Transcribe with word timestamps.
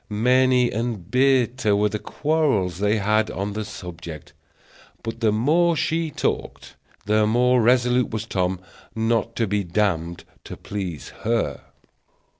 Many 0.09 0.71
and 0.71 1.11
bitter 1.11 1.75
were 1.75 1.89
the 1.89 1.99
quarrels 1.99 2.79
they 2.79 2.97
had 2.97 3.29
on 3.29 3.53
the 3.53 3.63
subject; 3.63 4.33
but 5.03 5.19
the 5.19 5.31
more 5.31 5.75
she 5.75 6.09
talked, 6.09 6.75
the 7.05 7.27
more 7.27 7.61
resolute 7.61 8.09
was 8.09 8.25
Tom 8.25 8.59
not 8.95 9.35
to 9.35 9.45
be 9.45 9.63
damned 9.63 10.23
to 10.45 10.57
please 10.57 11.09
her. 11.21 11.61